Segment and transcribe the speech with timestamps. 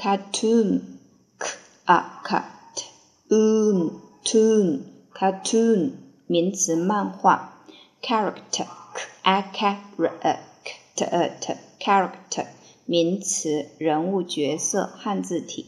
[0.00, 0.80] cartoon
[1.38, 1.48] k
[1.86, 2.84] a cat
[3.30, 5.90] un toon cartoon
[6.28, 7.64] 名词漫画
[8.00, 9.66] character k a c
[9.96, 12.46] r a c t e t character
[12.84, 15.66] 名词人物角色汉字体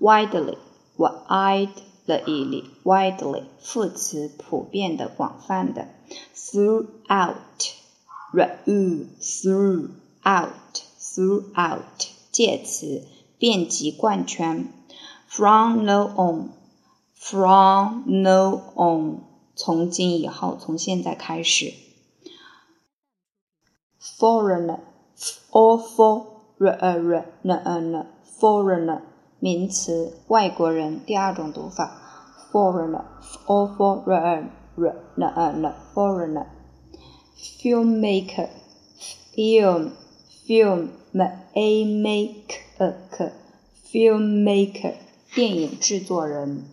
[0.00, 0.58] widely
[0.96, 5.86] widely widely 副词普遍的广泛的
[6.34, 7.70] throughout
[9.20, 9.90] throughout
[10.98, 13.06] throughout 介词
[13.40, 14.68] 遍及贯穿。
[15.26, 16.50] From now on,
[17.14, 19.22] from now on，
[19.56, 21.72] 从今以后，从现在开始。
[24.18, 24.80] Foreigner,
[25.50, 27.24] or foreigner,
[28.38, 29.00] foreigner，
[29.38, 31.00] 名词，外国人。
[31.06, 31.96] 第二种读法
[32.52, 33.04] ，foreigner,
[33.46, 34.50] or foreigner
[35.94, 36.46] foreigner
[37.62, 38.50] filmmaker
[39.34, 39.92] film
[40.46, 40.90] filmmaker
[43.91, 44.93] filmmaker，
[45.33, 46.65] 电影制作人。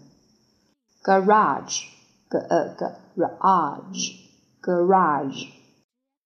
[1.03, 2.85] Garage，g a g
[3.17, 5.49] garage，garage，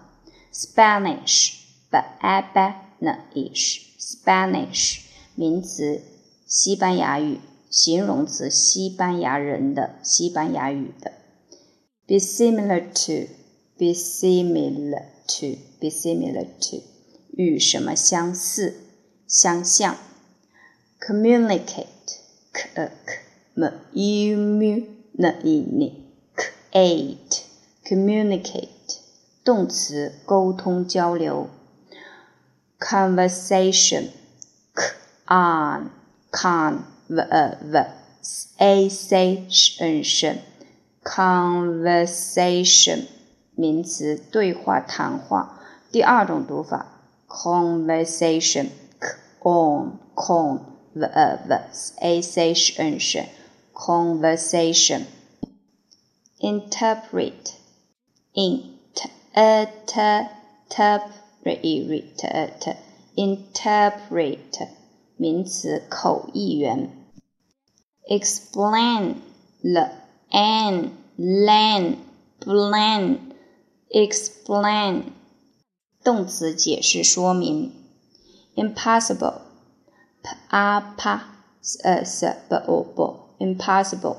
[0.53, 1.53] Spanish,
[1.89, 2.59] b a b
[2.99, 5.01] n i s h, Spanish，
[5.35, 6.01] 名词，
[6.45, 7.39] 西班牙语。
[7.69, 11.13] 形容词，西班牙人的，西班牙语的。
[12.05, 13.33] Be similar to,
[13.77, 16.83] be similar to, be similar to，
[17.31, 18.75] 与什么相似？
[19.26, 19.96] 相像
[21.00, 21.86] ，communicate
[22.52, 22.92] k k
[23.54, 24.86] m u m n
[25.42, 25.92] i n
[26.36, 27.44] c a t e
[27.84, 29.00] communicate
[29.42, 31.50] 动词沟通交流
[32.78, 34.10] ，conversation
[34.72, 34.94] k
[35.26, 35.90] on
[36.30, 37.20] con v
[37.62, 37.84] v
[38.58, 39.48] a c s i
[39.80, 40.04] o n
[41.02, 43.06] conversation
[43.56, 45.58] 名词对话谈话，
[45.90, 46.86] 第二种读法
[47.26, 48.68] conversation。
[49.45, 50.59] on con
[50.93, 51.59] v v
[51.99, 53.17] a c h n s
[53.73, 55.05] conversation
[56.39, 57.53] interpret
[58.33, 58.67] interpret
[63.15, 64.67] interpret
[65.17, 66.89] 名词口译员
[68.09, 69.15] explain
[69.61, 69.89] l
[70.31, 71.97] an lan
[72.39, 73.19] plan
[73.89, 75.03] explain
[76.03, 77.71] 动词解释说明
[78.56, 79.42] Impossible,
[80.22, 81.20] p a p
[81.62, 84.16] s s b o b impossible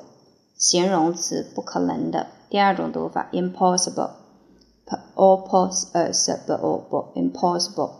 [0.56, 2.28] 形容词，不可能的。
[2.50, 4.12] 第二种读法，impossible,
[4.86, 7.92] p o p s b o b, impossible。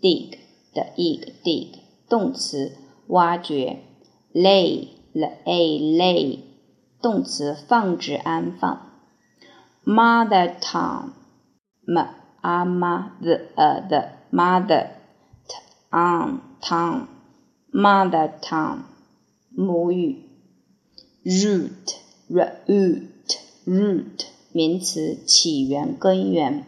[0.00, 0.38] dig
[0.74, 1.68] 的 dig，dig，
[2.08, 2.72] 动词，
[3.06, 3.78] 挖掘。
[4.32, 6.40] lay，l a lay，
[7.00, 8.90] 动词，放置安放。
[9.84, 12.08] mother tongue，m
[12.40, 13.38] a m the
[13.88, 14.88] the mother。
[15.92, 17.06] Antone
[17.70, 18.84] mothertone
[19.50, 20.22] 母语
[21.22, 21.96] root
[22.30, 26.64] root root 名词起源根源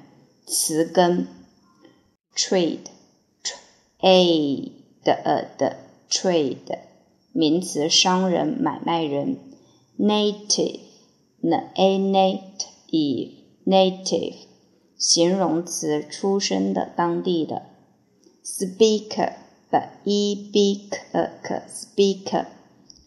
[0.46, 1.26] 词根
[2.36, 2.86] trade
[4.00, 4.72] a
[5.02, 5.76] 的的
[6.10, 6.78] trade
[7.32, 9.38] 名词商人买卖人
[9.98, 10.80] native
[11.40, 13.30] n a native
[13.64, 14.34] native
[14.98, 17.73] 形容词出生的当地的
[18.44, 19.32] speaker
[19.70, 22.44] 的 e b k k speaker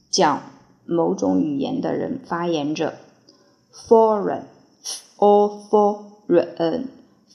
[0.09, 0.41] 讲
[0.85, 2.95] 某种语言的人发言者
[3.71, 4.45] foreign
[5.19, 6.87] or foreign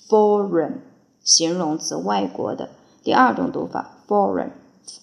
[0.09, 0.73] foreign
[1.23, 2.71] 形容词外国的
[3.05, 4.51] 第二种读法 foreign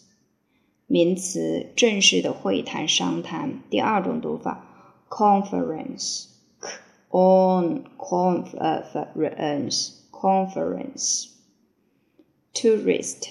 [0.86, 3.60] 名词，正式的会谈、商谈。
[3.68, 4.70] 第二种读法。
[5.10, 6.26] conference
[7.10, 11.28] on conference conference
[12.52, 13.28] tourist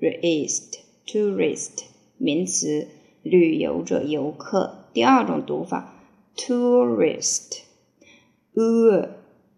[0.00, 1.84] tourist tourist
[2.18, 2.88] 名词，
[3.22, 4.84] 旅游者、游客。
[4.92, 5.94] 第二种读法
[6.36, 7.60] ，tourist
[8.52, 9.08] u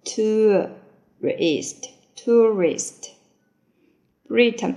[0.05, 3.11] tourist tourist
[4.27, 4.75] Britain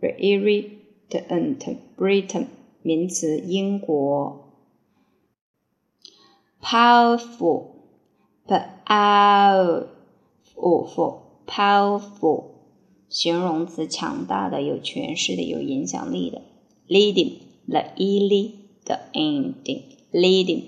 [0.00, 2.46] Britain Britain
[2.82, 4.46] 名词，英国。
[6.62, 7.68] powerful,
[8.46, 9.88] powerful,
[11.46, 12.44] powerful，
[13.10, 16.40] 形容词，强大的，有权势的，有影响力的。
[16.88, 17.32] leading,
[17.68, 18.54] the e
[18.84, 20.62] the ending, leading，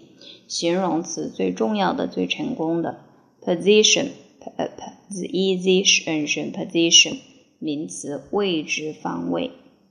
[0.47, 2.99] 形容词，最重要的，最成功的。
[3.41, 4.09] position,
[4.41, 5.83] p p z e z
[6.53, 7.17] position,
[7.59, 9.53] 名词，位置、方位。